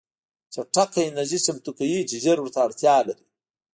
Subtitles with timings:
[0.53, 3.25] چټکه انرژي چمتو کوي چې ژر ورته اړتیا لري